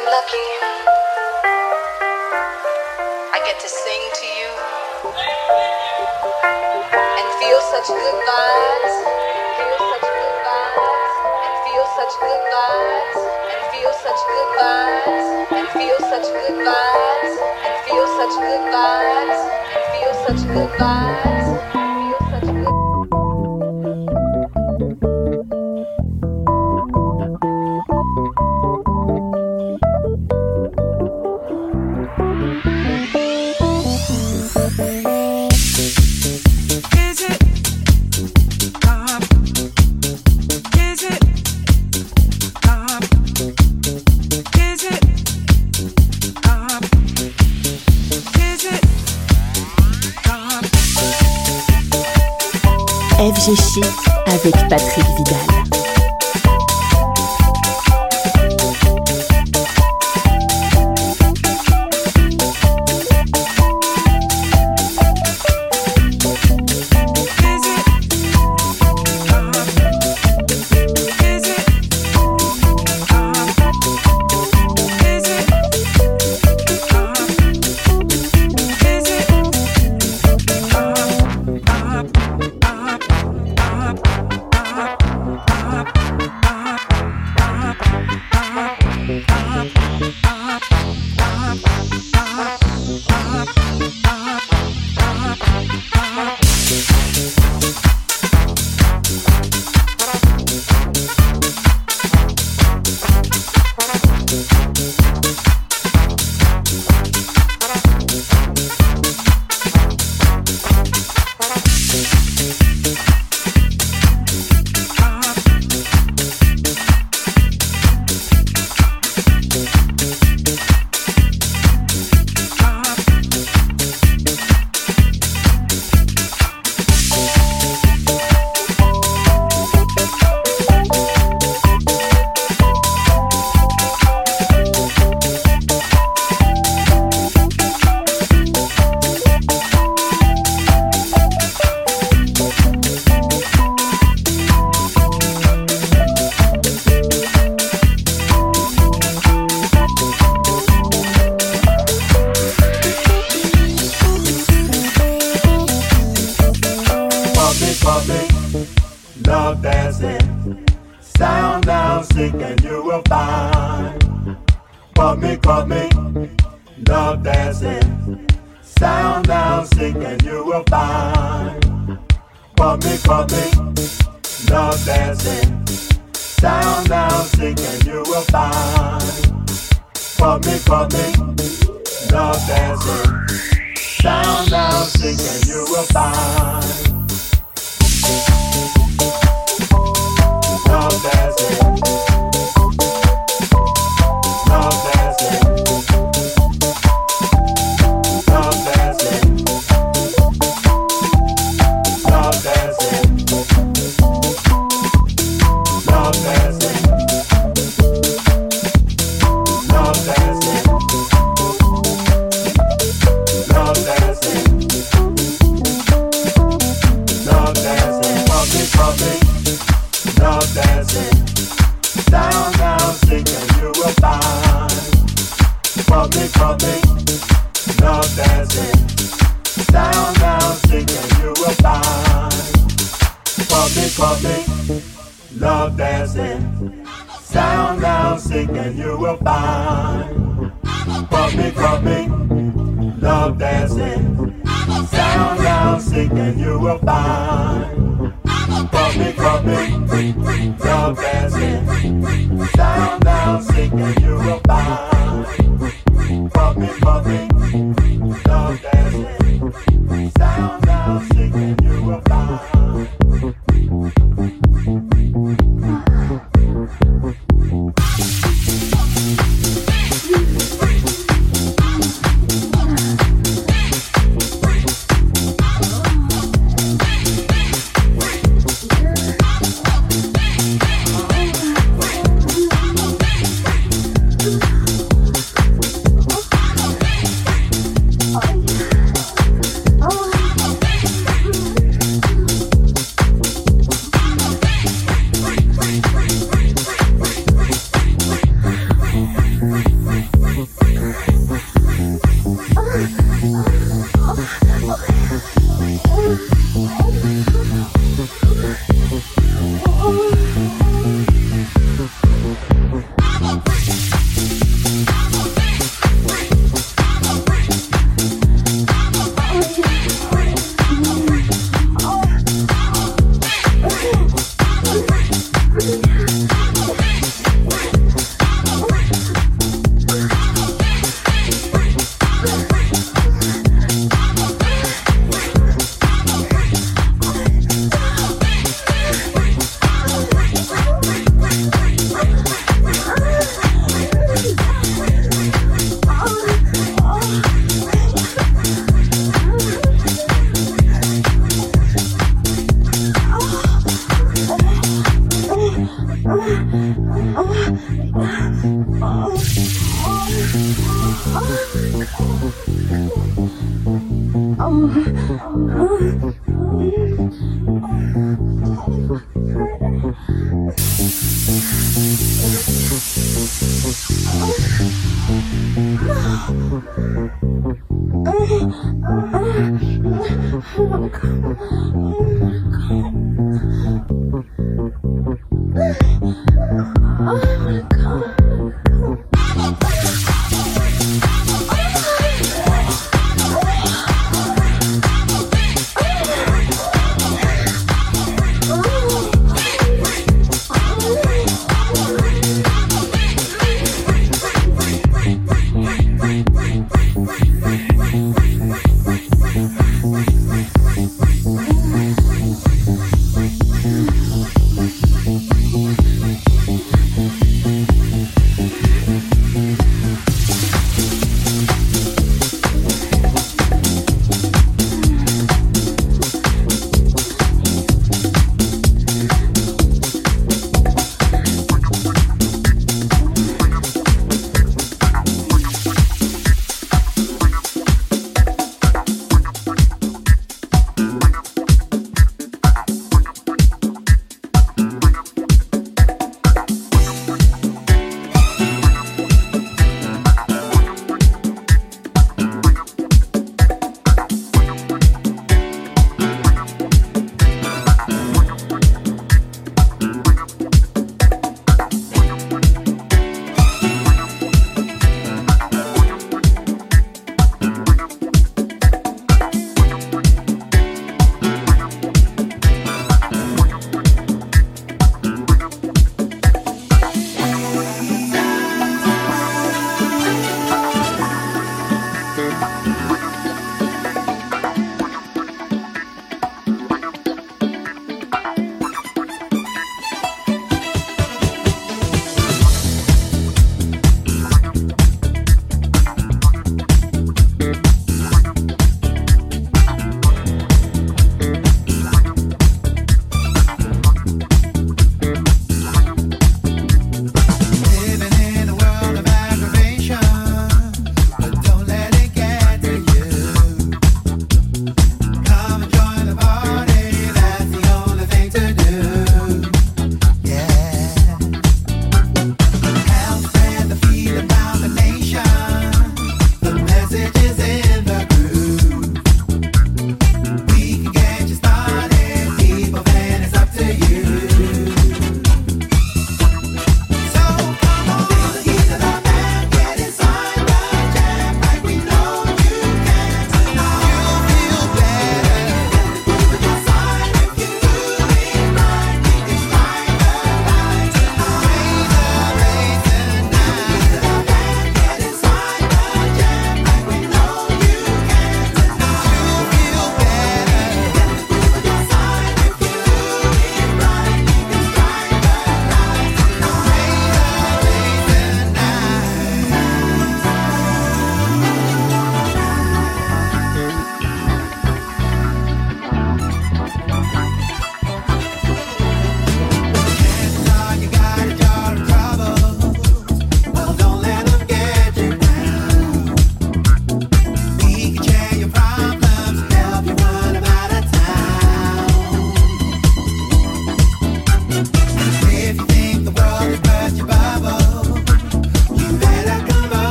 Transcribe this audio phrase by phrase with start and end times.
[0.00, 0.48] I'm lucky.
[3.36, 4.48] I get to sing to you
[7.20, 8.96] and feel such good vibes.
[9.60, 11.20] Feel such good vibes.
[11.44, 13.20] And feel such good vibes.
[13.52, 15.28] And feel such good vibes.
[15.52, 17.32] And feel such good vibes.
[17.60, 19.40] And feel such good vibes.
[19.68, 21.29] And feel such good vibes.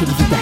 [0.00, 0.37] exclusividade.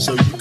[0.00, 0.39] so you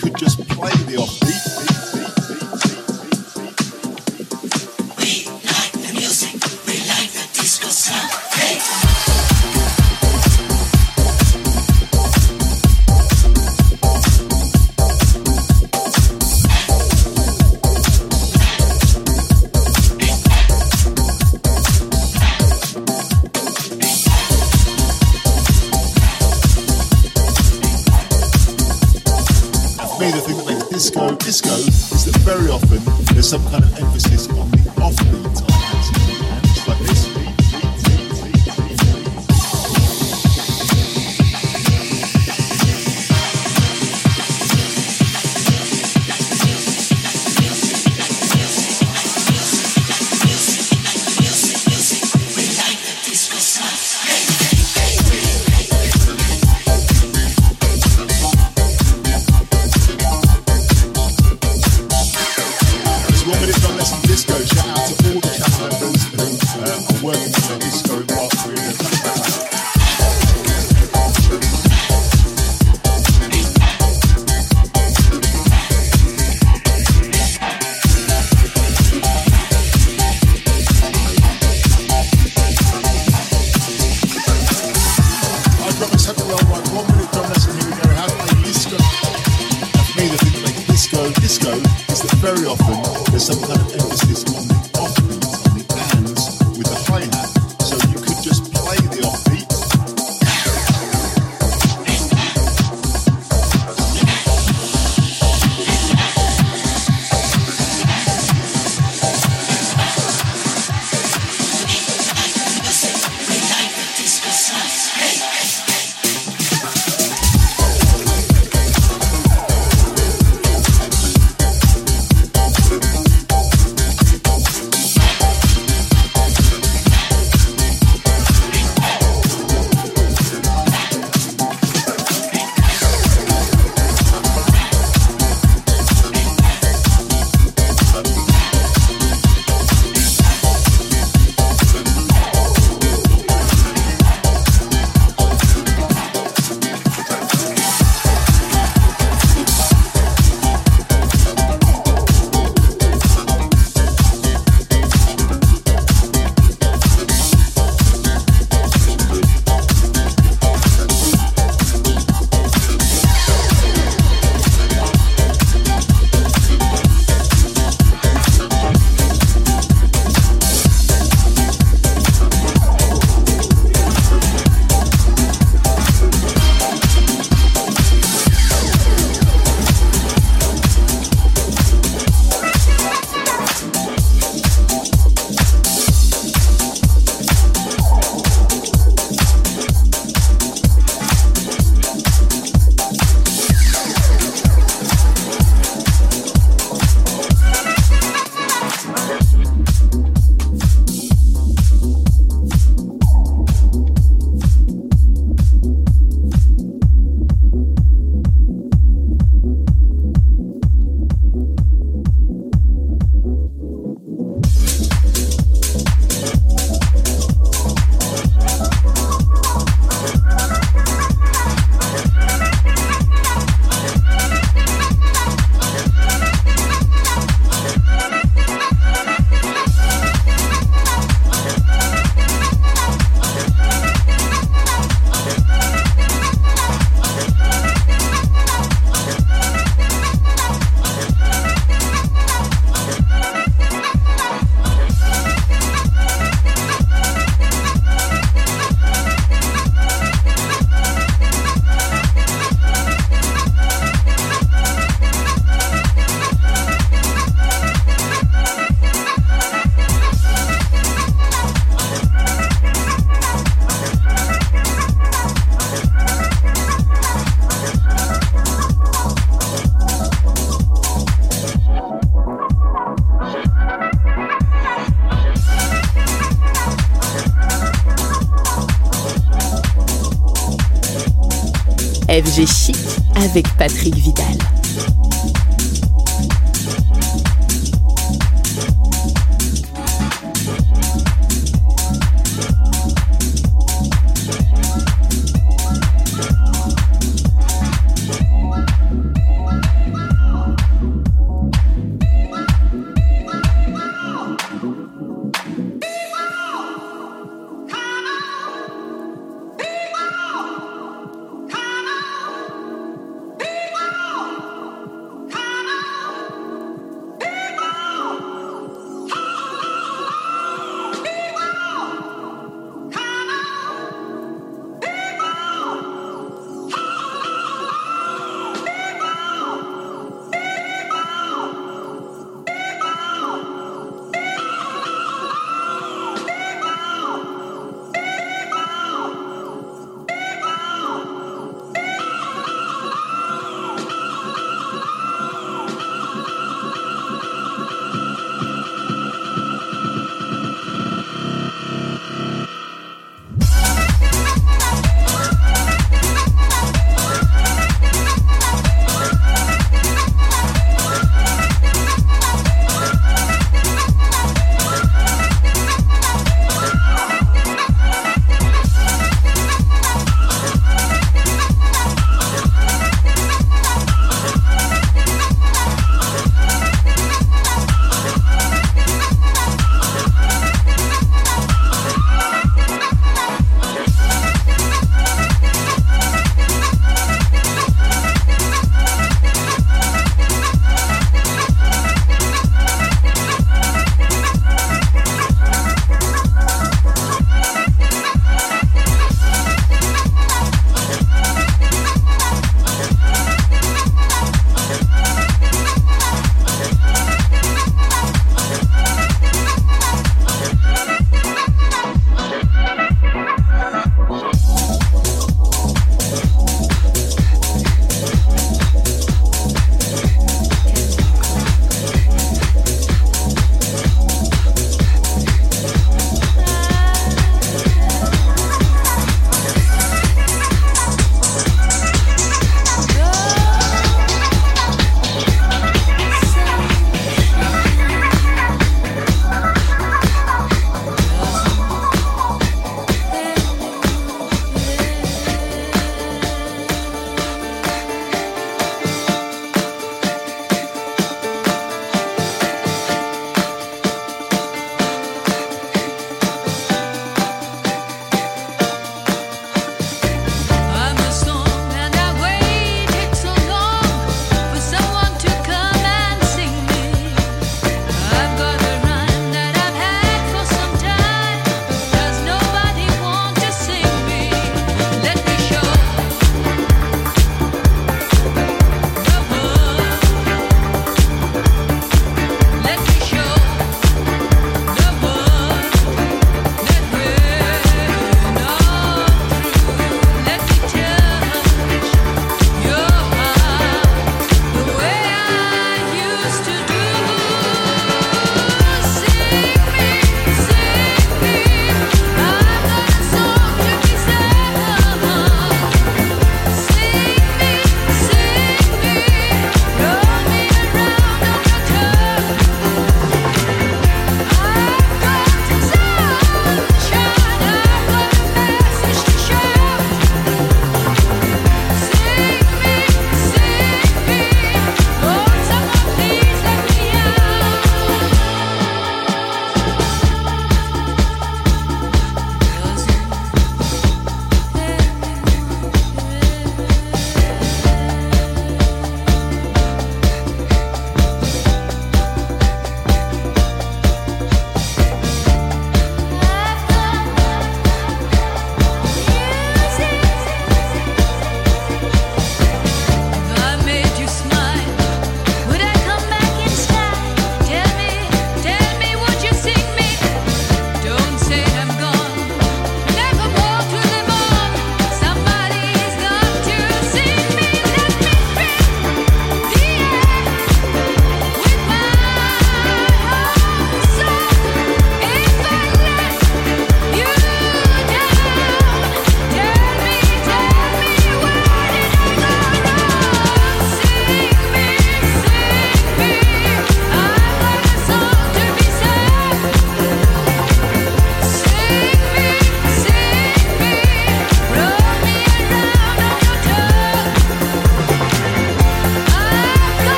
[283.29, 284.48] avec Patrick Vidal.